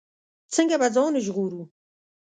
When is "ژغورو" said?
1.25-1.61